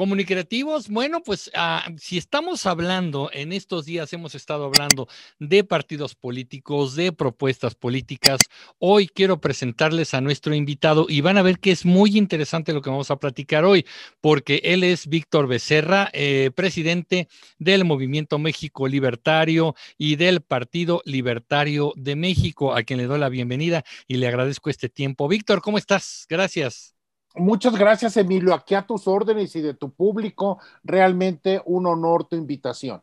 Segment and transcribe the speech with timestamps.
[0.00, 5.08] Comunicativos, bueno, pues ah, si estamos hablando, en estos días hemos estado hablando
[5.38, 8.40] de partidos políticos, de propuestas políticas,
[8.78, 12.80] hoy quiero presentarles a nuestro invitado y van a ver que es muy interesante lo
[12.80, 13.84] que vamos a platicar hoy,
[14.22, 17.28] porque él es Víctor Becerra, eh, presidente
[17.58, 23.28] del Movimiento México Libertario y del Partido Libertario de México, a quien le doy la
[23.28, 25.28] bienvenida y le agradezco este tiempo.
[25.28, 26.24] Víctor, ¿cómo estás?
[26.26, 26.99] Gracias.
[27.36, 28.54] Muchas gracias, Emilio.
[28.54, 33.02] Aquí a tus órdenes y de tu público, realmente un honor tu invitación.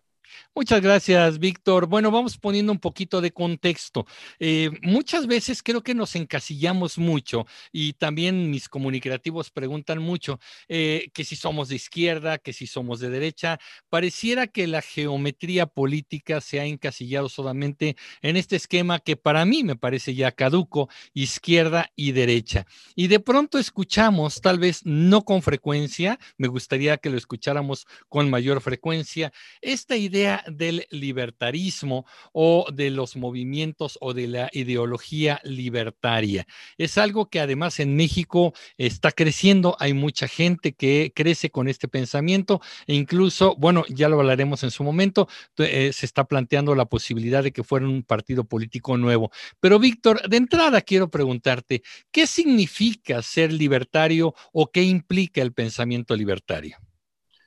[0.55, 1.88] Muchas gracias, Víctor.
[1.88, 4.05] Bueno, vamos poniendo un poquito de contexto.
[4.40, 11.09] Eh, muchas veces creo que nos encasillamos mucho y también mis comunicativos preguntan mucho eh,
[11.13, 13.59] que si somos de izquierda, que si somos de derecha.
[13.90, 19.63] Pareciera que la geometría política se ha encasillado solamente en este esquema que para mí
[19.63, 22.66] me parece ya caduco, izquierda y derecha.
[22.96, 28.30] Y de pronto escuchamos, tal vez no con frecuencia, me gustaría que lo escucháramos con
[28.30, 30.16] mayor frecuencia, esta idea
[30.48, 36.48] del libertarismo o de los movimientos o de la ideología libertaria.
[36.77, 41.87] Es algo que además en México está creciendo, hay mucha gente que crece con este
[41.87, 46.85] pensamiento e incluso, bueno, ya lo hablaremos en su momento, eh, se está planteando la
[46.85, 49.31] posibilidad de que fuera un partido político nuevo.
[49.59, 56.15] Pero Víctor, de entrada quiero preguntarte, ¿qué significa ser libertario o qué implica el pensamiento
[56.15, 56.77] libertario?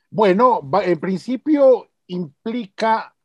[0.09, 3.15] Bueno, en principio implica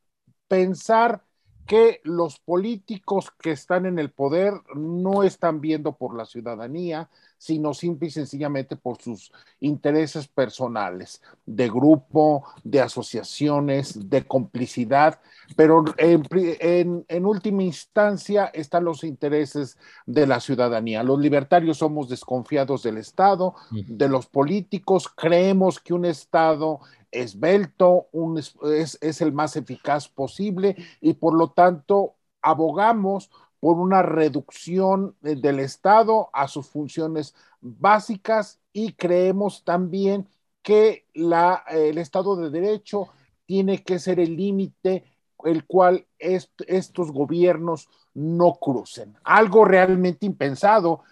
[0.49, 1.25] pensar
[1.67, 7.75] que los políticos que están en el poder no están viendo por la ciudadanía, sino
[7.75, 15.21] simple y sencillamente por sus intereses personales, de grupo, de asociaciones, de complicidad,
[15.57, 21.03] pero en, en, última instancia están los intereses de la ciudadanía.
[21.03, 28.39] Los libertarios somos desconfiados del Estado, de los políticos, creemos que un Estado esbelto, un,
[28.39, 33.31] es, es el más eficaz posible y por lo tanto abogamos
[33.61, 40.29] por una reducción del Estado a sus funciones básicas y creemos también
[40.63, 43.09] que la, el Estado de Derecho
[43.47, 45.05] tiene que ser el límite
[45.45, 49.17] el cual estos gobiernos no crucen.
[49.23, 51.03] Algo realmente impensado,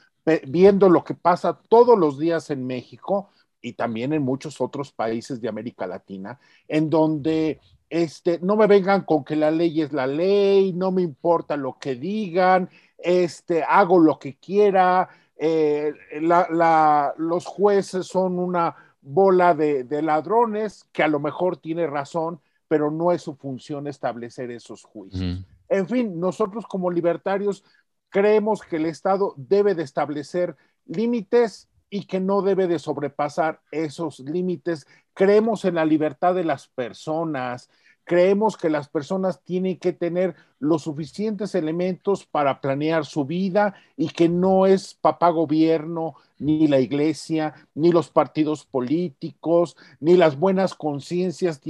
[0.49, 3.29] viendo lo que pasa todos los días en México,
[3.65, 6.39] y también en muchos otros países de América Latina,
[6.69, 11.03] en donde este, no me vengan con que la ley es la ley, no me
[11.03, 12.69] importa lo que digan,
[12.99, 21.09] este, hago lo que quiera, eh, los jueces son una bola de, ladrones, que a
[21.09, 25.45] lo mejor tiene razón, pero no es su función establecer esos juicios.
[25.69, 27.65] En fin, nosotros como libertarios
[28.09, 30.57] creemos que el Estado debe de establecer
[30.87, 34.85] límites y que no debe de sobrepasar esos límites.
[35.13, 37.71] Creemos en la libertad de las personas,
[38.03, 44.09] creemos que las personas tienen que tener los suficientes elementos para planear su vida y
[44.09, 50.75] que no es papá gobierno, ni la iglesia, ni los partidos políticos, ni las buenas
[50.75, 51.61] conciencias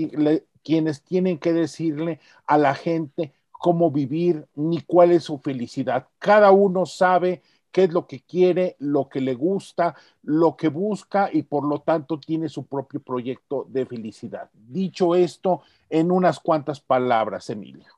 [0.63, 6.09] quienes tienen que decirle a la gente cómo vivir, ni cuál es su felicidad.
[6.19, 7.43] Cada uno sabe
[7.75, 11.81] qué es lo que quiere, lo que le gusta, lo que busca y por lo
[11.81, 14.49] tanto tiene su propio proyecto de felicidad.
[14.53, 17.89] Dicho esto, en unas cuantas palabras, Emilio.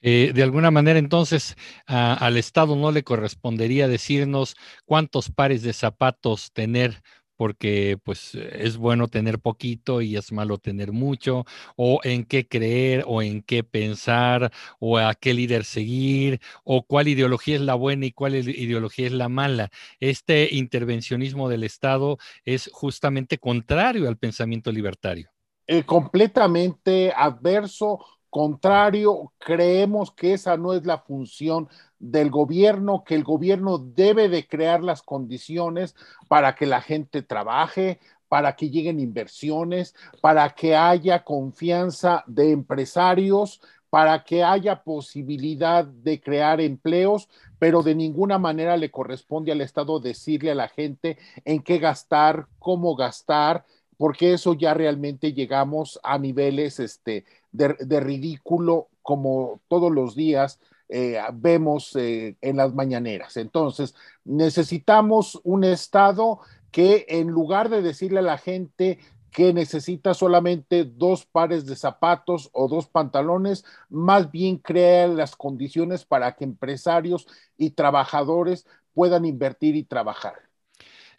[0.00, 1.56] Eh, de alguna manera, entonces,
[1.86, 4.56] al Estado no le correspondería decirnos
[4.86, 7.00] cuántos pares de zapatos tener
[7.42, 11.44] porque pues es bueno tener poquito y es malo tener mucho,
[11.74, 17.08] o en qué creer, o en qué pensar, o a qué líder seguir, o cuál
[17.08, 19.70] ideología es la buena y cuál ideología es la mala.
[19.98, 25.28] Este intervencionismo del Estado es justamente contrario al pensamiento libertario.
[25.66, 31.68] Eh, completamente adverso, contrario, creemos que esa no es la función
[32.02, 35.94] del gobierno, que el gobierno debe de crear las condiciones
[36.28, 43.60] para que la gente trabaje, para que lleguen inversiones, para que haya confianza de empresarios,
[43.88, 47.28] para que haya posibilidad de crear empleos,
[47.60, 52.46] pero de ninguna manera le corresponde al Estado decirle a la gente en qué gastar,
[52.58, 53.64] cómo gastar,
[53.96, 60.58] porque eso ya realmente llegamos a niveles este, de, de ridículo como todos los días
[60.94, 63.38] eh, vemos eh, en las mañaneras.
[63.38, 63.94] Entonces,
[64.24, 66.40] necesitamos un Estado
[66.70, 68.98] que en lugar de decirle a la gente
[69.30, 76.04] que necesita solamente dos pares de zapatos o dos pantalones, más bien crea las condiciones
[76.04, 80.51] para que empresarios y trabajadores puedan invertir y trabajar.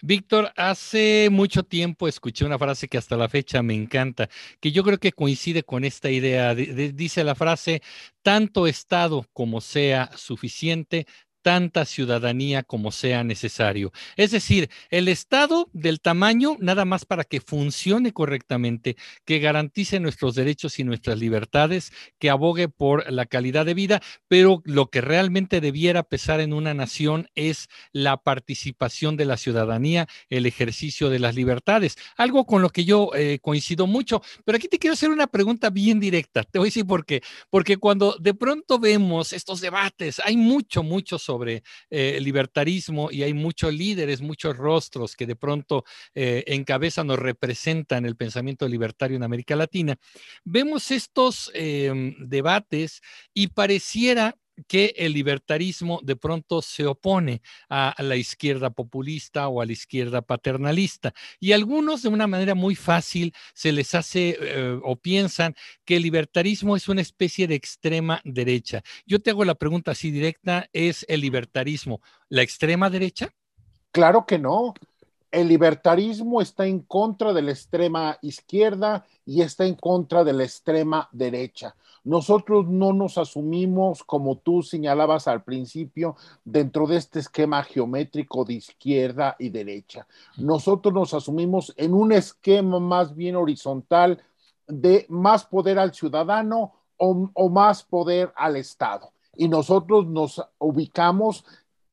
[0.05, 4.27] Víctor, hace mucho tiempo escuché una frase que hasta la fecha me encanta,
[4.59, 6.53] que yo creo que coincide con esta idea.
[6.53, 7.81] dice la frase,
[8.21, 11.07] tanto Estado como sea suficiente,
[11.44, 13.92] tanta ciudadanía como sea necesario.
[14.16, 18.95] Es decir, el Estado del tamaño nada más para que funcione correctamente,
[19.25, 24.62] que garantice nuestros derechos y nuestras libertades, que abogue por la calidad de vida, pero
[24.66, 30.46] lo que realmente debiera pesar en una nación es la participación de la ciudadanía, el
[30.46, 34.22] ejercicio de las libertades, algo con lo que yo eh, coincido mucho.
[34.46, 36.44] Pero aquí te quiero hacer una pregunta bien directa.
[36.44, 37.22] Te voy a decir por qué.
[37.50, 43.24] Porque cuando de pronto vemos estos debates, hay mucho, mucho sobre sobre eh, libertarismo y
[43.24, 45.83] hay muchos líderes, muchos rostros que de pronto
[46.13, 49.95] eh, encabezan o representan el pensamiento libertario en América Latina,
[50.44, 53.01] vemos estos em, debates
[53.33, 54.35] y pareciera
[54.67, 60.21] que el libertarismo de pronto se opone a, la izquierda populista o a la izquierda
[60.21, 61.13] paternalista.
[61.39, 65.55] Y algunos de una manera muy fácil se les hace eh, o piensan
[65.85, 68.83] que el libertarismo es una especie de extrema derecha.
[69.05, 73.33] Yo te hago la pregunta así directa, ¿es el libertarismo la extrema derecha?
[73.91, 74.73] Claro que no.
[75.33, 80.44] El libertarismo está en contra de la extrema izquierda y está en contra de la
[80.44, 81.75] extrema derecha.
[82.03, 86.15] Nosotros no nos asumimos, como tú señalabas al principio,
[86.45, 90.06] dentro de este esquema geométrico de izquierda y derecha.
[90.38, 94.21] Nosotros nos asumimos en un esquema más bien horizontal
[94.68, 99.12] de más poder al ciudadano o, más poder al Estado.
[99.36, 101.44] Y nosotros nos ubicamos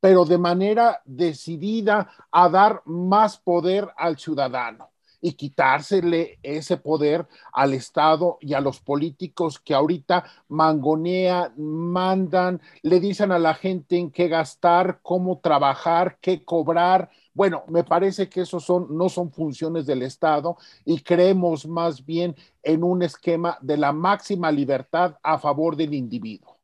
[0.01, 7.75] pero de manera decidida a dar más poder al ciudadano y quitársele ese poder al
[7.75, 14.11] Estado y a los políticos que ahorita mangonean, mandan, le dicen a la gente en
[14.11, 17.11] qué gastar, cómo trabajar, qué cobrar.
[17.35, 22.35] Bueno, me parece que esos son, no son funciones del Estado y creemos más bien
[22.63, 26.60] en un esquema de la máxima libertad a favor del individuo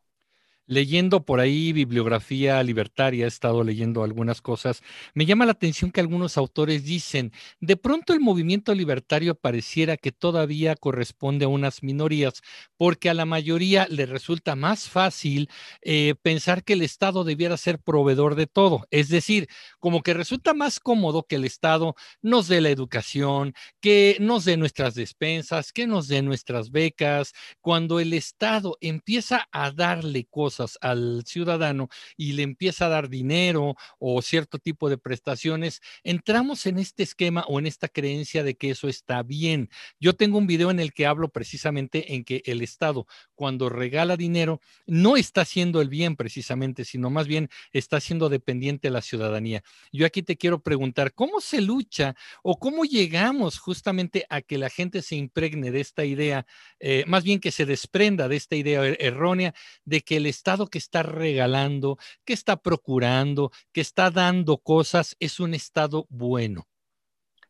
[0.66, 4.82] leyendo por ahí bibliografía libertaria, he estado leyendo algunas cosas,
[5.14, 10.12] me llama la atención que algunos autores dicen, de pronto el movimiento libertario pareciera que
[10.12, 12.42] todavía corresponde a unas minorías,
[12.76, 15.48] porque a la mayoría le resulta más fácil
[15.82, 18.86] eh, pensar que el Estado debiera ser proveedor de todo.
[18.90, 19.48] Es decir,
[19.78, 24.56] como que resulta más cómodo que el Estado nos dé la educación, que nos dé
[24.56, 31.22] nuestras despensas, que nos dé nuestras becas, cuando el Estado empieza a darle cosas al
[31.26, 37.02] ciudadano y le empieza a dar dinero o cierto tipo de prestaciones, entramos en este
[37.02, 39.70] esquema o en esta creencia de que eso está bien.
[40.00, 44.16] Yo tengo un video en el que hablo precisamente en que el Estado, cuando regala
[44.16, 49.02] dinero, no está haciendo el bien precisamente, sino más bien está siendo dependiente de la
[49.02, 49.62] ciudadanía.
[49.92, 54.70] Yo aquí te quiero preguntar, ¿cómo se lucha o cómo llegamos justamente a que la
[54.70, 56.46] gente se impregne de esta idea,
[56.80, 59.54] eh, más bien que se desprenda de esta idea er-, errónea
[59.84, 65.16] de que el Estado Estado que está regalando, que está procurando, que está dando cosas,
[65.18, 66.68] es un Estado bueno?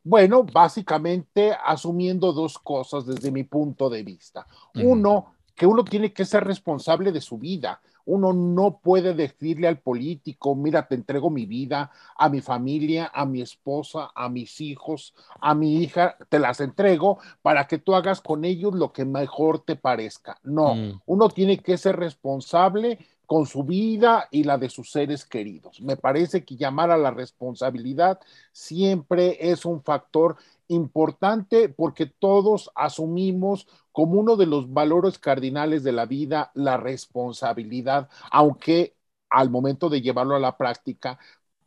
[0.03, 4.47] Bueno, básicamente asumiendo dos cosas desde mi punto de vista.
[4.77, 7.83] Uno, que uno tiene que ser responsable de su vida.
[8.07, 13.27] Uno no puede decirle al político, mira, te entrego mi vida, a mi familia, a
[13.27, 18.21] mi esposa, a mis hijos, a mi hija, te las entrego para que tú hagas
[18.21, 20.39] con ellos lo que mejor te parezca.
[20.43, 21.03] No, mm.
[21.07, 25.81] uno tiene que ser responsable con su vida y la de sus seres queridos.
[25.81, 28.21] Me parece que llamar a la responsabilidad
[28.53, 30.37] siempre es un factor
[30.69, 38.09] importante porque todos asumimos como uno de los valores cardinales de la vida la responsabilidad,
[38.31, 38.97] aunque
[39.31, 41.19] al momento de llevarlo a la práctica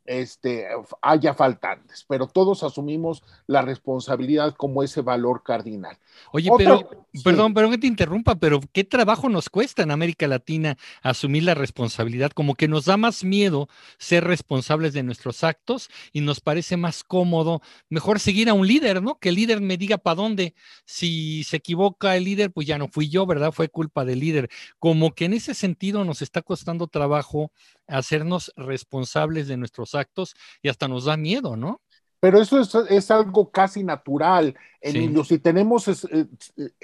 [0.09, 0.65] este,
[1.03, 5.99] haya faltantes, pero todos asumimos la responsabilidad como ese valor cardinal.
[6.31, 6.89] Oye, pero,
[7.23, 11.53] perdón, perdón que te interrumpa, pero ¿qué trabajo nos cuesta en América Latina asumir la
[11.53, 12.31] responsabilidad?
[12.31, 17.03] Como que nos da más miedo ser responsables de nuestros actos y nos parece más
[17.03, 19.19] cómodo, mejor seguir a un líder, ¿no?
[19.19, 20.55] Que el líder me diga para dónde.
[20.85, 23.51] Si se equivoca el líder, pues ya no fui yo, ¿verdad?
[23.51, 24.49] Fue culpa del líder.
[24.79, 27.51] Como que en ese sentido nos está costando trabajo
[27.89, 31.81] hacernos responsables de nuestros actos y hasta nos da miedo, ¿no?
[32.21, 36.27] Pero eso es, algo casi natural, en Si tenemos eh,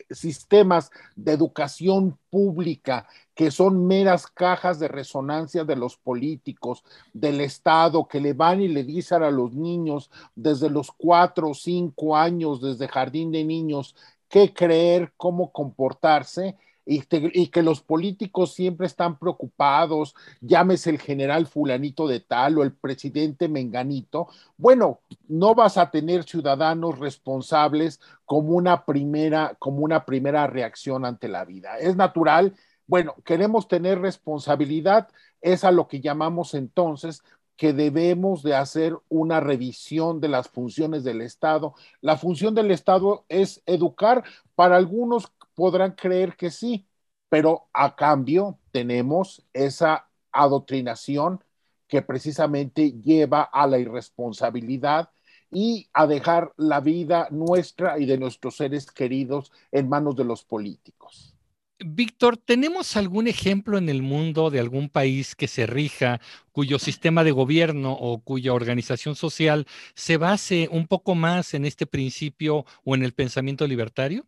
[0.09, 8.07] sistemas de educación pública que son meras cajas de resonancia de los políticos, del Estado,
[8.07, 12.61] que le van y le dicen a los niños desde los cuatro o cinco años,
[12.61, 13.93] desde jardín de niños,
[14.29, 22.07] qué creer, cómo comportarse, y, que los políticos siempre están preocupados, llámese el general fulanito
[22.07, 24.27] de tal o el presidente menganito,
[24.57, 31.27] bueno, no vas a tener ciudadanos responsables como una primera, como una primera reacción ante
[31.27, 31.77] la vida.
[31.79, 32.55] Es natural,
[32.87, 35.07] bueno, queremos tener responsabilidad,
[35.41, 37.23] es a lo que llamamos entonces
[37.57, 41.73] que debemos de hacer una revisión de las funciones del Estado.
[42.01, 44.23] La función del Estado es educar.
[44.55, 46.87] Para algunos podrán creer que sí,
[47.29, 51.43] pero a cambio tenemos esa adoctrinación
[51.87, 55.09] que precisamente lleva a la irresponsabilidad
[55.51, 60.43] y a dejar la vida nuestra y de nuestros seres queridos en manos de los
[60.43, 61.35] políticos.
[61.79, 66.21] Víctor, ¿tenemos algún ejemplo en el mundo de algún país que se rija,
[66.53, 71.85] cuyo sistema de gobierno o cuya organización social se base un poco más en este
[71.85, 74.25] principio o en el pensamiento libertario?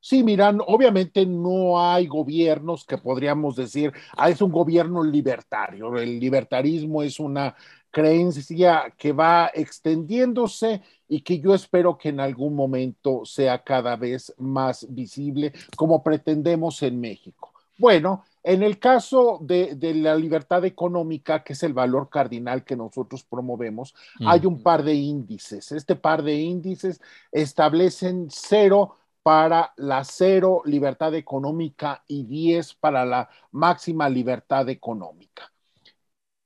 [0.00, 5.96] Sí, miran, obviamente no hay gobiernos que podríamos decir, ah, es un gobierno libertario.
[5.96, 7.56] El libertarismo es una
[7.90, 14.32] creencia que va extendiéndose y que yo espero que en algún momento sea cada vez
[14.38, 17.52] más visible como pretendemos en México.
[17.78, 23.24] Bueno, en el caso de, la libertad económica, que es el valor cardinal que nosotros
[23.24, 25.70] promovemos, hay un par de índices.
[25.72, 27.00] Este par de índices
[27.30, 28.94] establecen cero
[29.28, 35.52] para la cero libertad económica y 10 para la máxima libertad económica.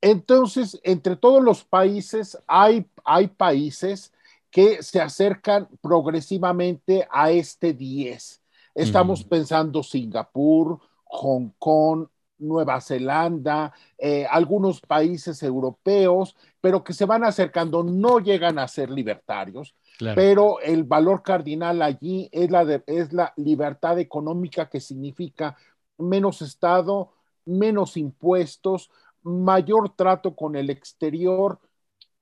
[0.01, 4.13] Entonces, entre todos los países, hay, hay países
[4.51, 8.43] que se acercan progresivamente a este 10.
[8.75, 12.09] Estamos pensando Singapur, Hong Kong,
[12.39, 18.91] Nueva Zelanda, eh, algunos países europeos, pero que se van acercando, no llegan a ser
[18.91, 19.77] libertarios,
[20.15, 25.57] pero el valor cardinal allí es la, es la libertad económica que significa
[25.99, 27.13] menos Estado,
[27.45, 28.91] menos impuestos,
[29.23, 31.61] mayor trato con el exterior,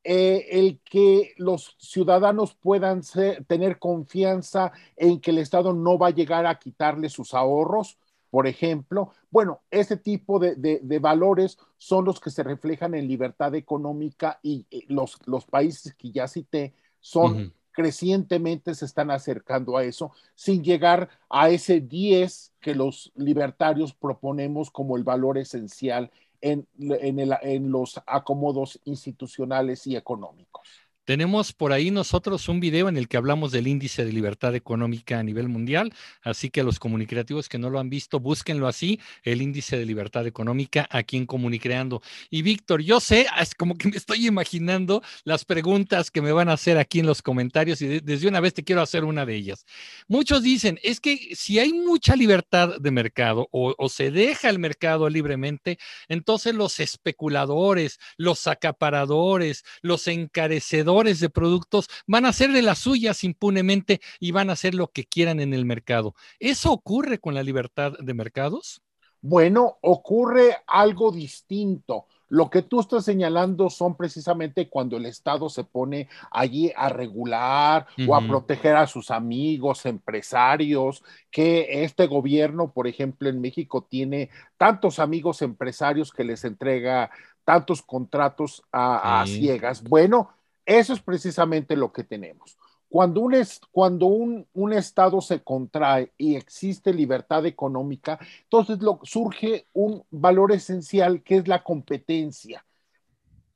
[0.02, 3.02] eh, el que los ciudadanos puedan
[3.46, 7.98] tener confianza en que el Estado no va a llegar a quitarle sus ahorros,
[8.30, 9.12] por ejemplo.
[9.30, 15.18] Bueno, ese tipo de, valores son los que se reflejan en libertad económica y los,
[15.26, 21.50] los países que ya cité son crecientemente se están acercando a eso, sin llegar a
[21.50, 26.10] ese 10 que los libertarios proponemos como el valor esencial
[26.40, 30.89] en, en los acomodos institucionales y económicos.
[31.10, 35.18] Tenemos por ahí nosotros un video en el que hablamos del índice de libertad económica
[35.18, 39.42] a nivel mundial, así que los comunicativos que no lo han visto, búsquenlo así, el
[39.42, 42.00] índice de libertad económica aquí en Comunicreando.
[42.30, 46.48] Y Víctor, yo sé, es como que me estoy imaginando las preguntas que me van
[46.48, 49.34] a hacer aquí en los comentarios y desde una vez te quiero hacer una de
[49.34, 49.66] ellas.
[50.06, 55.08] Muchos dicen, es que si hay mucha libertad de mercado o se deja el mercado
[55.08, 55.76] libremente,
[56.06, 63.24] entonces los especuladores, los acaparadores, los encarecedores, de productos van a hacer de las suyas
[63.24, 66.14] impunemente y van a hacer lo que quieran en el mercado.
[66.38, 68.82] ¿Eso ocurre con la libertad de mercados?
[69.22, 72.06] Bueno, ocurre algo distinto.
[72.28, 77.86] Lo que tú estás señalando son precisamente cuando el Estado se pone allí a regular
[78.08, 84.30] o a proteger a sus amigos, empresarios, que este gobierno, por ejemplo, en México tiene
[84.56, 87.10] tantos amigos empresarios que les entrega
[87.44, 89.82] tantos contratos a, a ciegas.
[89.82, 90.30] Bueno,
[90.78, 92.56] eso es precisamente lo que tenemos.
[92.88, 93.34] Cuando, un,
[93.72, 100.52] cuando un, un, Estado se contrae y existe libertad económica, entonces lo, surge un valor
[100.52, 102.64] esencial que es la competencia.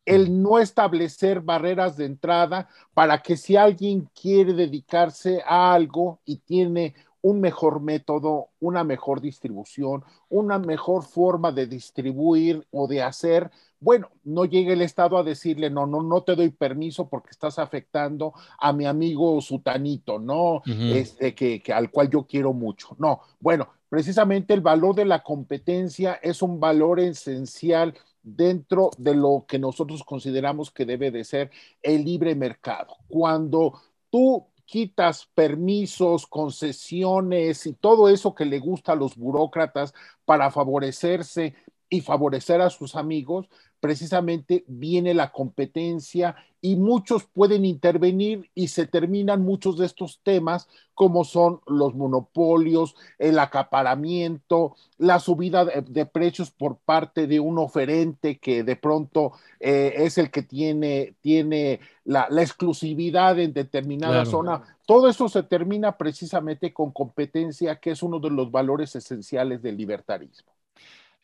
[0.05, 6.39] El no establecer barreras de entrada para que si alguien quiere dedicarse a algo y
[6.39, 13.51] tiene un mejor método, una mejor distribución, una mejor forma de distribuir o de hacer,
[13.85, 17.59] bueno, no llega el Estado a decirle, no, no, no te doy permiso porque estás
[17.59, 20.63] afectando a mi amigo Sutanito, ¿no?
[20.67, 22.97] este, que, que, al cual yo quiero mucho.
[22.99, 29.45] No, bueno, precisamente el valor de la competencia es un valor esencial dentro de lo
[29.47, 31.51] que nosotros consideramos que debe de ser
[31.83, 32.97] el libre mercado.
[33.07, 39.93] Cuando tú quitas permisos, concesiones y todo eso que le gusta a los burócratas
[40.25, 41.55] para favorecerse
[41.89, 43.49] y favorecer a sus amigos,
[43.85, 50.69] precisamente viene la competencia y muchos pueden intervenir y se terminan muchos de estos temas
[50.95, 58.39] como son los monopolios, el acaparamiento, la subida de, precios por parte de un oferente
[58.39, 64.63] que de pronto eh, es el que tiene, tiene la, exclusividad en determinada zona.
[64.87, 69.77] Todo eso se termina precisamente con competencia, que es uno de los valores esenciales del
[69.77, 70.54] libertarismo.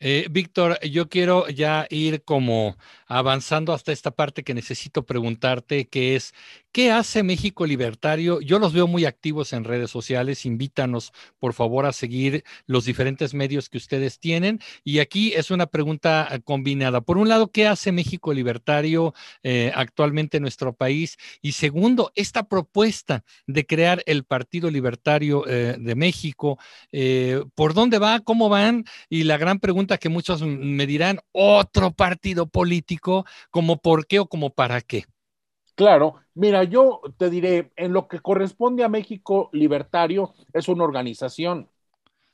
[0.03, 6.15] Eh, Víctor, yo quiero ya ir como avanzando hasta esta parte que necesito preguntarte, que
[6.15, 6.33] es,
[6.73, 8.39] ¿Qué hace México Libertario?
[8.39, 10.45] Yo los veo muy activos en redes sociales.
[10.45, 14.61] Invítanos, por favor, a seguir los diferentes medios que ustedes tienen.
[14.85, 17.01] Y aquí es una pregunta eh, combinada.
[17.01, 19.13] Por un lado, ¿qué hace México Libertario
[19.43, 21.17] eh, actualmente en nuestro país?
[21.41, 26.57] Y segundo, esta propuesta de crear el Partido Libertario eh, de México,
[27.53, 28.21] ¿por dónde va?
[28.21, 28.85] ¿Cómo van?
[29.09, 33.25] Y la gran pregunta que muchos me dirán, ¿otro partido político?
[33.49, 35.05] ¿Como por qué o como para qué?
[35.75, 41.69] Claro, mira, yo te diré, en lo que corresponde a México Libertario, es una organización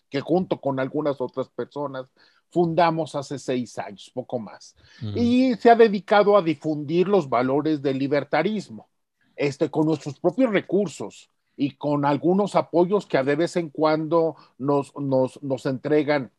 [0.10, 2.08] que junto con algunas otras personas
[2.50, 4.75] fundamos hace seis años, poco más,
[5.15, 8.89] y se ha dedicado a difundir los valores del libertarismo,
[9.36, 14.96] este, con nuestros propios recursos y con algunos apoyos que de vez en cuando nos,
[14.96, 16.32] nos, nos entregan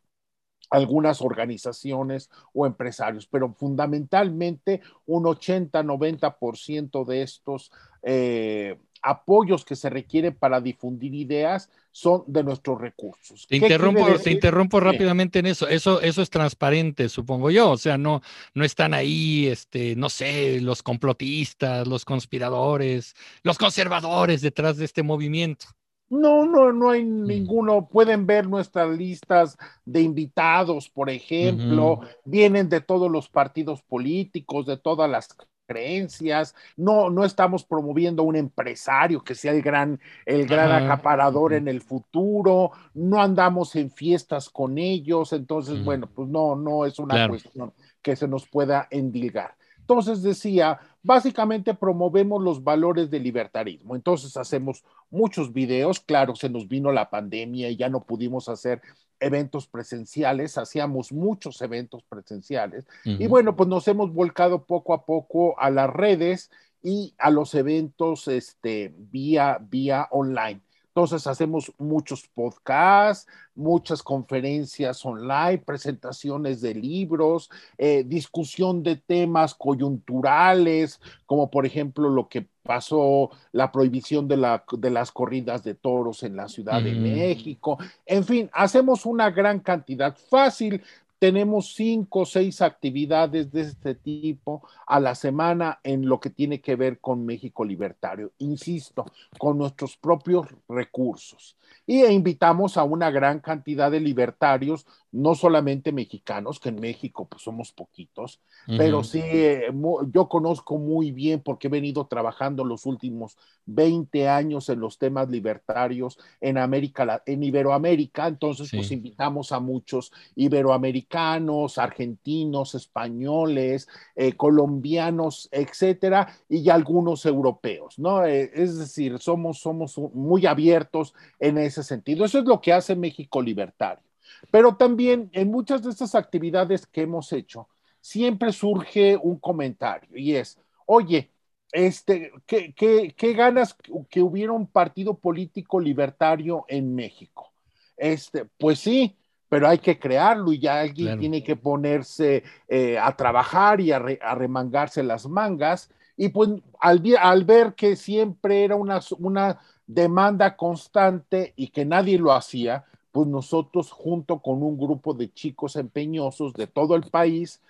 [0.69, 7.71] algunas organizaciones o empresarios, pero fundamentalmente un 80-90% de estos
[8.03, 13.47] eh, apoyos que se requieren para difundir ideas son de nuestros recursos.
[13.47, 15.67] Te interrumpo, te interrumpo rápidamente en eso.
[15.67, 17.71] Eso, eso es transparente, supongo yo.
[17.71, 18.21] O sea, no,
[18.53, 25.03] no están ahí, este, no sé, los complotistas, los conspiradores, los conservadores detrás de este
[25.03, 25.65] movimiento.
[26.09, 27.25] No, no, no hay mm.
[27.25, 27.87] ninguno.
[27.87, 32.01] Pueden ver nuestras listas de invitados, por ejemplo.
[32.25, 35.29] Vienen de todos los partidos políticos, de todas las
[35.67, 36.55] creencias.
[36.75, 41.81] No, no estamos promoviendo un empresario que sea el gran, el gran acaparador en el
[41.81, 42.71] futuro.
[42.95, 45.31] No andamos en fiestas con ellos.
[45.31, 49.58] Entonces, bueno, pues no, no es una cuestión que se nos pueda endilgar.
[49.89, 53.95] Entonces decía, básicamente promovemos los valores del libertarismo.
[53.95, 58.83] Entonces hacemos muchos videos, claro, se nos vino la pandemia y ya no pudimos hacer
[59.19, 65.59] eventos presenciales, hacíamos muchos eventos presenciales y bueno, pues nos hemos volcado poco a poco
[65.59, 66.51] a las redes
[66.83, 70.61] y a los eventos este, vía, vía online.
[70.99, 80.99] Entonces hacemos muchos podcasts, muchas conferencias online, presentaciones de libros, eh, discusión de temas coyunturales,
[81.25, 86.21] como por ejemplo lo que pasó, la prohibición de, la, de las corridas de toros
[86.23, 87.77] en la Ciudad de México.
[88.05, 90.83] En fin, hacemos una gran cantidad fácil
[91.19, 96.61] tenemos cinco o seis actividades de este tipo a la semana en lo que tiene
[96.61, 99.05] que ver con México Libertario, insisto,
[99.37, 101.57] con nuestros propios recursos.
[101.85, 107.41] Y invitamos a una gran cantidad de libertarios no solamente mexicanos, que en México pues
[107.41, 108.39] somos poquitos,
[108.77, 109.71] pero sí, eh,
[110.13, 115.29] yo conozco muy bien porque he venido trabajando los últimos 20 años en los temas
[115.29, 125.49] libertarios en América, en Iberoamérica, entonces pues invitamos a muchos iberoamericanos, argentinos, españoles, eh, colombianos,
[125.51, 128.25] etcétera, y algunos europeos, ¿no?
[128.25, 132.25] Eh, es decir, somos, somos muy abiertos en ese sentido.
[132.25, 134.08] Eso es lo que hace México Libertario.
[134.51, 137.67] Pero también en muchas de estas actividades que hemos hecho,
[138.01, 141.31] siempre surge un comentario y es, oye,
[141.71, 142.73] este, ¿qué,
[143.15, 143.75] qué, ganas
[144.09, 147.51] que hubiera un partido político libertario en México?
[147.95, 149.15] Este, pues sí,
[149.49, 153.99] pero hay que crearlo y ya alguien tiene que ponerse eh, a trabajar y a,
[153.99, 155.89] remangarse las mangas.
[156.17, 156.49] Y pues
[156.79, 162.85] al, al, ver que siempre era una, una demanda constante y que nadie lo hacía,
[163.11, 167.61] pues nosotros junto con un grupo de chicos empeñosos de todo el país,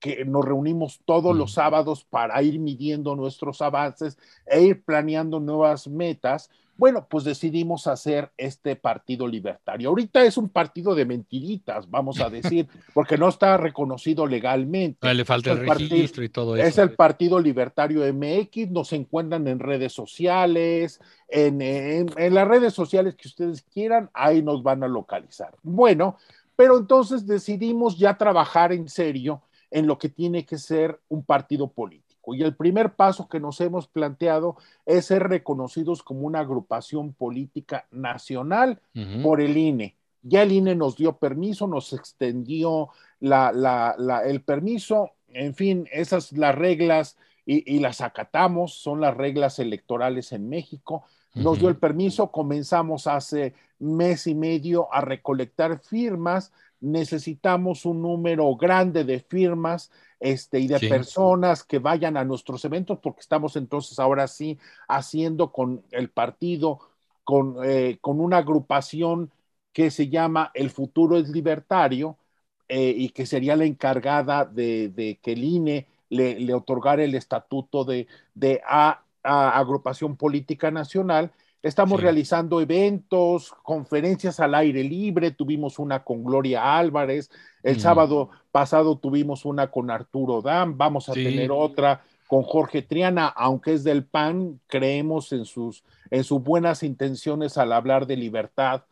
[0.00, 5.88] que nos reunimos todos los sábados para ir midiendo nuestros avances e ir planeando nuevas
[5.88, 9.88] metas, bueno, pues decidimos hacer este partido libertario.
[9.88, 15.06] Ahorita es un partido de mentiritas, vamos a decir, porque no está reconocido legalmente.
[15.06, 16.66] Ah, le falta el, registro y todo eso.
[16.66, 23.14] Es el Partido Libertario MX, nos encuentran en redes sociales, en, en las redes sociales
[23.14, 25.54] que ustedes quieran, ahí nos van a localizar.
[25.62, 26.16] Bueno,
[26.56, 31.68] pero entonces decidimos ya trabajar en serio en lo que tiene que ser un partido
[31.68, 32.03] político.
[32.28, 34.56] Y el primer paso que nos hemos planteado
[34.86, 38.80] es ser reconocidos como una agrupación política nacional
[39.22, 39.96] por el INE.
[40.22, 42.88] Ya el INE nos dio permiso, nos extendió
[43.20, 45.10] el permiso.
[45.28, 51.04] En fin, esas las reglas y, las acatamos, son las reglas electorales en México.
[51.34, 58.54] Nos dio el permiso, comenzamos hace mes y medio a recolectar firmas, necesitamos un número
[58.56, 59.90] grande de firmas
[60.24, 64.58] este, y de personas que vayan a nuestros eventos, porque estamos entonces ahora sí
[64.88, 66.80] haciendo con el partido,
[67.24, 69.30] con, eh, con una agrupación
[69.74, 72.16] que se llama El Futuro es Libertario
[72.68, 78.06] eh, y que sería la encargada de, que el INE le, otorgara el estatuto de,
[78.32, 78.62] de
[79.22, 81.32] agrupación política nacional.
[81.64, 87.30] Estamos realizando eventos, conferencias al aire libre, tuvimos una con Gloria Álvarez,
[87.62, 87.80] el mm.
[87.80, 93.72] sábado pasado tuvimos una con Arturo Dam, vamos a tener otra con Jorge Triana, aunque
[93.72, 98.82] es del PAN, creemos en sus, en sus buenas intenciones al hablar de libertad,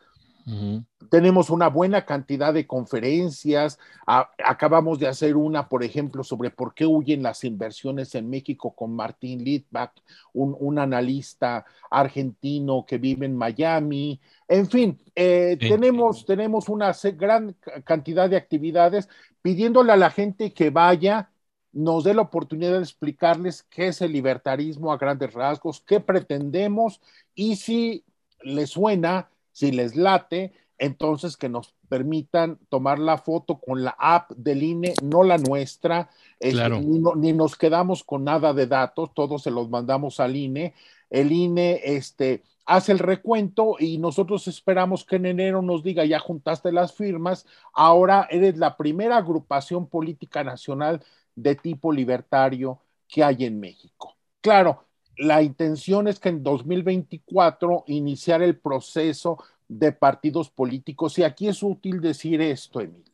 [1.11, 3.79] tenemos una buena cantidad de conferencias.
[4.07, 8.95] acabamos de hacer una, por ejemplo, sobre por qué huyen las inversiones en México con
[8.95, 9.93] Martín Litvak,
[10.33, 14.21] un, analista argentino que vive en Miami.
[14.49, 19.09] En fin, eh, tenemos, tenemos una gran cantidad de actividades
[19.43, 21.31] pidiéndole a la gente que vaya,
[21.73, 27.01] nos dé la oportunidad de explicarles qué es el libertarismo a grandes rasgos, qué pretendemos
[27.35, 28.05] y si
[28.43, 34.33] les suena si les late, entonces que nos permitan tomar la foto con la app
[34.33, 36.11] del INE, no la nuestra,
[36.41, 40.75] ni, nos quedamos con nada de datos, todos se los mandamos al INE.
[41.09, 46.19] El INE este, hace el recuento y nosotros esperamos que en enero nos diga, ya
[46.19, 51.05] juntaste las firmas, ahora eres la primera agrupación política nacional
[51.37, 54.17] de tipo libertario que hay en México.
[54.41, 54.85] Claro,
[55.23, 61.19] la intención es que en 2024 iniciar el proceso de partidos políticos.
[61.19, 63.13] Y aquí es útil decir esto, Emilio.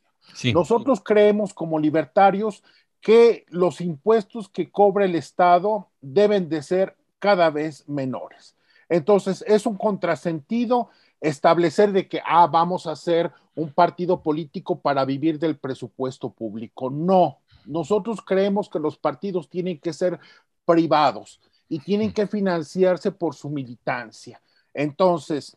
[0.55, 2.63] Nosotros creemos como libertarios
[3.01, 8.57] que los impuestos que cobra el Estado deben de ser cada vez menores.
[8.89, 10.89] Entonces, es un contrasentido
[11.21, 16.91] establecer de que, ah, vamos a hacer un partido político para vivir del presupuesto público.
[16.91, 20.19] No, nosotros creemos que los partidos tienen que ser
[20.65, 24.41] privados y tienen que financiarse por su militancia.
[24.75, 25.57] Entonces,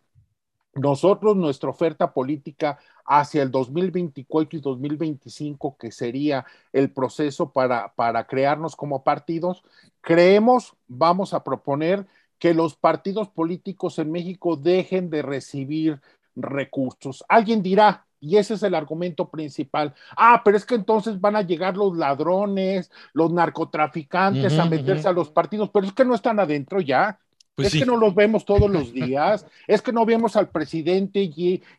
[0.73, 8.25] nosotros, nuestra oferta política hacia el 2024 y 2025, que sería el proceso para, para
[8.25, 9.63] crearnos como partidos,
[9.99, 12.07] creemos, vamos a proponer
[12.39, 16.01] que los partidos políticos en México dejen de recibir
[16.35, 17.23] recursos.
[17.27, 19.93] Alguien dirá, y ese es el argumento principal.
[20.15, 25.11] Ah, pero es que entonces van a llegar los ladrones, los narcotraficantes a meterse a
[25.11, 27.19] los partidos, pero es que no están adentro ya.
[27.55, 31.29] Pues es que no los vemos todos los días, es que no vemos al presidente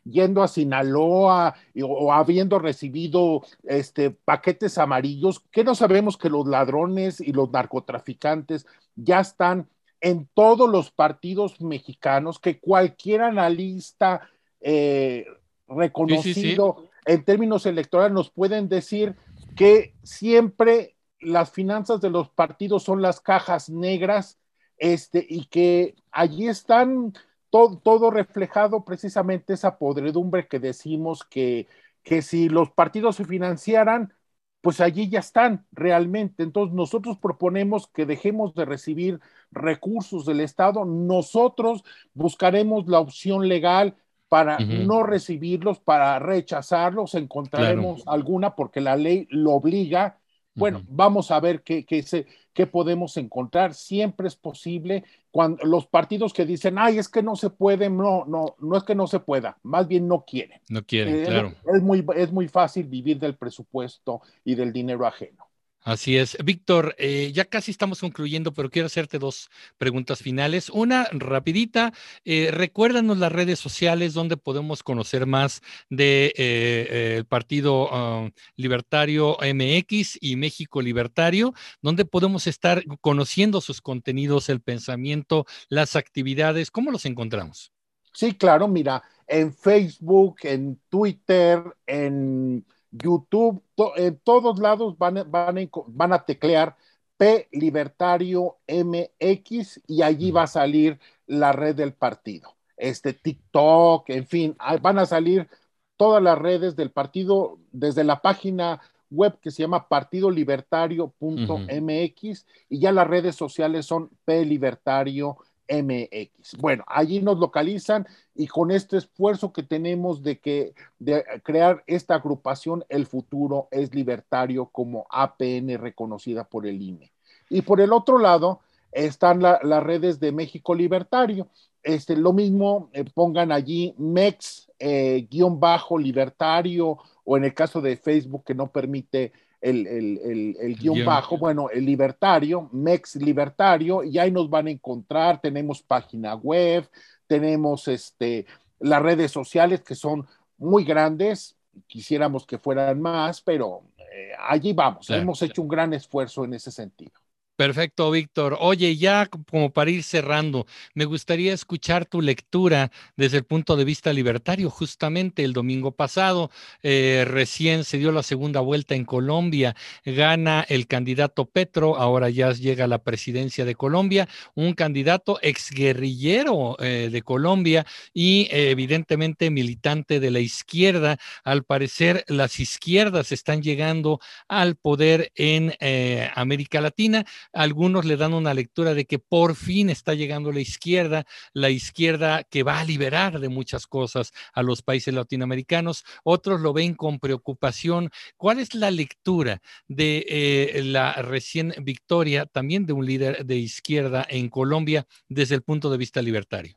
[0.03, 7.19] yendo a Sinaloa o, habiendo recibido este, paquetes amarillos, que no sabemos que los ladrones
[7.19, 9.67] y los narcotraficantes ya están
[9.99, 14.29] en todos los partidos mexicanos, que cualquier analista
[14.61, 15.25] eh,
[15.67, 19.15] reconocido en términos electorales nos pueden decir
[19.55, 24.37] que siempre las finanzas de los partidos son las cajas negras,
[24.77, 27.13] este, y que allí están
[27.49, 31.67] todo, todo reflejado precisamente esa podredumbre que decimos que,
[32.03, 34.13] que si los partidos se financiaran,
[34.61, 36.43] pues allí ya están realmente.
[36.43, 39.19] Entonces nosotros proponemos que dejemos de recibir
[39.51, 43.95] recursos del Estado, nosotros buscaremos la opción legal
[44.33, 50.17] para no recibirlos, para rechazarlos, encontraremos alguna porque la ley lo obliga.
[50.55, 53.75] Bueno, vamos a ver qué, qué, se, qué podemos encontrar.
[53.75, 55.03] Siempre es posible.
[55.29, 58.83] Cuando los partidos que dicen, ay, es que no se puede, no, no, no es
[58.83, 60.59] que no se pueda, más bien no quieren.
[60.67, 61.53] No quieren, eh, claro.
[61.71, 65.45] Es muy, es muy fácil vivir del presupuesto y del dinero ajeno.
[65.83, 66.37] Así es.
[66.43, 70.69] Víctor, eh, ya casi estamos concluyendo, pero quiero hacerte dos preguntas finales.
[70.69, 71.91] Una rapidita,
[72.23, 79.37] eh, recuérdanos las redes sociales donde podemos conocer más del de, eh, Partido ah, Libertario
[79.41, 86.91] MX y México Libertario, donde podemos estar conociendo sus contenidos, el pensamiento, las actividades, ¿cómo
[86.91, 87.73] los encontramos?
[88.13, 93.61] Sí, claro, mira, en Facebook, en Twitter, en YouTube,
[93.95, 96.77] en todos lados van, van, van, a teclear
[97.17, 102.55] P Libertario MX y allí va a salir la red del partido.
[102.77, 105.49] Este TikTok, en fin, van a salir
[105.97, 112.91] todas las redes del partido desde la página web que se llama partidolibertario.mx y ya
[112.91, 115.37] las redes sociales son P Libertario
[115.69, 116.57] MX.
[116.59, 122.15] Bueno, allí nos localizan y con este esfuerzo que tenemos de que de crear esta
[122.15, 127.11] agrupación, el futuro es libertario como APN reconocida por el INE.
[127.49, 131.47] Y por el otro lado están las redes de México Libertario.
[131.81, 137.81] Este, lo mismo, eh, pongan allí MEX eh, guion bajo libertario o en el caso
[137.81, 144.31] de Facebook que no permite el, guion bajo, bueno, el libertario, MEX libertario, y ahí
[144.31, 146.87] nos van a encontrar, tenemos página web,
[147.27, 148.45] tenemos este,
[148.79, 151.55] las redes sociales que son muy grandes,
[151.87, 156.71] quisiéramos que fueran más, pero eh, allí vamos, hemos hecho un gran esfuerzo en ese
[156.71, 157.22] sentido.
[157.55, 158.57] Perfecto, Víctor.
[158.59, 163.85] Oye, ya como para ir cerrando, me gustaría escuchar tu lectura desde el punto de
[163.85, 164.71] vista libertario.
[164.71, 166.49] Justamente el domingo pasado,
[166.81, 172.51] eh, recién se dio la segunda vuelta en Colombia, gana el candidato Petro, ahora ya
[172.53, 177.85] llega a la presidencia de Colombia, un candidato exguerrillero eh, de Colombia
[178.15, 181.17] y evidentemente militante de la izquierda.
[181.43, 188.33] Al parecer, las izquierdas están llegando al poder en eh, América Latina algunos le dan
[188.33, 192.85] una lectura de que por fin está llegando la izquierda, la izquierda que va a
[192.85, 196.05] liberar de muchas cosas a los países latinoamericanos.
[196.23, 198.09] Otros lo ven con preocupación.
[198.37, 204.25] ¿Cuál es la lectura de eh, la recién victoria también de un líder de izquierda
[204.29, 206.75] en Colombia desde el punto de vista libertario?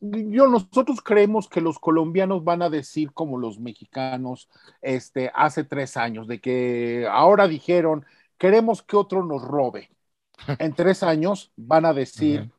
[0.00, 4.48] yo, nosotros creemos que los colombianos van a decir como los mexicanos
[4.80, 8.04] este, hace tres años, de que ahora dijeron
[8.38, 9.90] queremos que otro nos robe.
[10.58, 12.50] En tres años van a decir,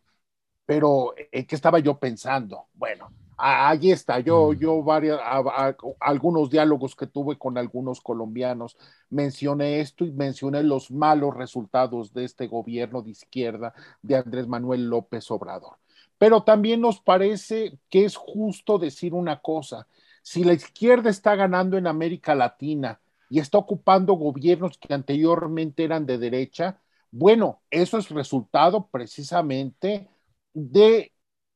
[0.65, 2.67] pero ¿en qué estaba yo pensando?
[2.73, 4.57] Bueno, ahí está, yo, mm.
[4.57, 5.19] yo varias,
[5.99, 8.77] algunos diálogos que tuve con algunos colombianos,
[9.09, 14.89] mencioné esto y mencioné los malos resultados de este gobierno de izquierda de Andrés Manuel
[14.89, 15.77] López Obrador.
[16.17, 19.87] Pero también nos parece que es justo decir una cosa,
[20.21, 26.05] si la izquierda está ganando en América Latina, y está ocupando gobiernos que anteriormente eran
[26.05, 30.09] de derecha, bueno, eso es resultado precisamente
[30.53, 31.13] de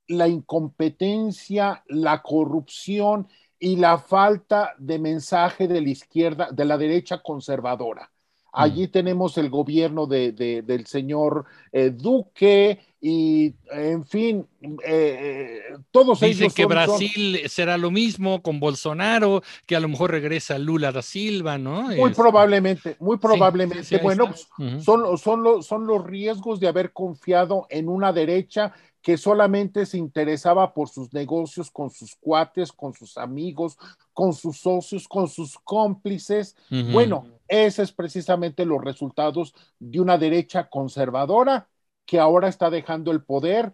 [0.08, 3.28] la incompetencia, la corrupción
[3.60, 8.13] y la falta de mensaje de la izquierda, de la derecha conservadora.
[8.56, 16.20] Allí tenemos el gobierno de, del señor eh, Duque y, en fin, eh, eh todos
[16.20, 21.02] Dicen que Brasil será lo mismo con Bolsonaro, que a lo mejor regresa Lula da
[21.02, 21.82] Silva, ¿no?
[21.82, 23.98] Muy este, probablemente, muy probablemente.
[23.98, 29.86] bueno, pues, son, son, son los riesgos de haber confiado en una derecha que solamente
[29.86, 33.78] se interesaba por sus negocios con sus cuates, con sus amigos,
[34.14, 36.56] con sus socios, con sus cómplices.
[36.70, 41.70] Bueno, ese es precisamente los resultados de una derecha conservadora
[42.06, 43.74] que ahora está dejando el poder,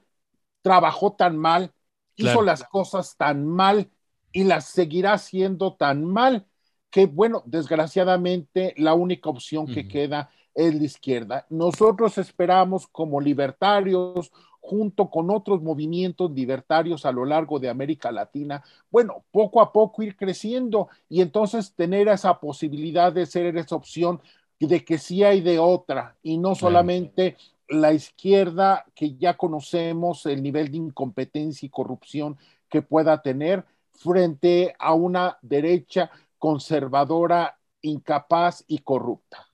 [0.62, 1.72] trabajó tan mal,
[2.15, 3.89] hizo las cosas tan mal
[4.34, 6.46] y las seguirá haciendo tan mal
[6.89, 11.46] que, bueno, desgraciadamente la única opción que queda es la izquierda.
[11.50, 18.63] Nosotros esperamos como libertarios, junto con otros movimientos libertarios a lo largo de América Latina,
[18.91, 24.22] bueno, poco a poco ir creciendo y entonces tener esa posibilidad de ser esa opción
[24.60, 27.38] de que sí hay de otra y no solamente
[27.69, 34.76] la izquierda que ya conocemos, el nivel de incompetencia y corrupción que pueda tener frente
[34.80, 39.49] a una derecha conservadora, incapaz y corrupta.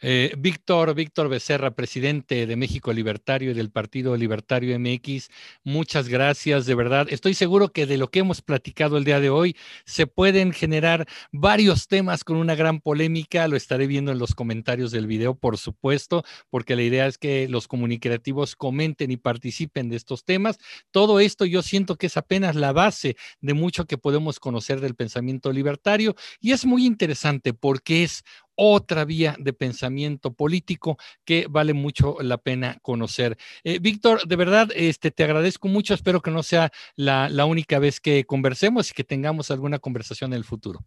[0.00, 5.28] Eh, Víctor, Víctor Becerra, presidente de México Libertario y del Partido Libertario MX,
[5.64, 7.08] muchas gracias, de verdad.
[7.10, 11.08] Estoy seguro que de lo que hemos platicado el día de hoy se pueden generar
[11.32, 13.48] varios temas con una gran polémica.
[13.48, 17.48] Lo estaré viendo en los comentarios del video, por supuesto, porque la idea es que
[17.48, 20.58] los comunicativos comenten y participen de estos temas.
[20.92, 24.94] Todo esto yo siento que es apenas la base de mucho que podemos conocer del
[24.94, 28.22] pensamiento libertario y es muy interesante porque es
[28.58, 33.38] otra vía de pensamiento político que vale mucho la pena conocer.
[33.62, 35.94] Eh, Víctor, de verdad, este, te agradezco mucho.
[35.94, 40.32] Espero que no sea la, la única vez que conversemos y que tengamos alguna conversación
[40.32, 40.80] en el futuro.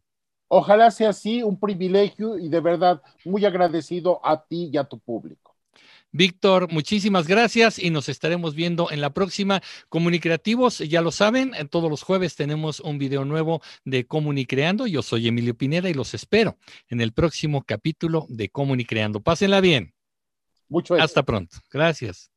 [0.50, 5.00] Ojalá sea así, un privilegio y de verdad muy agradecido a ti y a tu
[5.00, 5.51] público.
[6.12, 10.80] Víctor, muchísimas gracias y nos estaremos viendo en la próxima Comunicreativos.
[10.80, 14.88] Ya lo saben, todos los jueves tenemos un video nuevo de Comunicreando.
[14.88, 16.58] Yo soy Emilio Pineda y los espero
[16.90, 19.22] en el próximo capítulo de Comunicreando.
[19.22, 19.94] Pásenla bien.
[20.68, 21.58] Mucho Hasta pronto.
[21.70, 22.30] Gracias.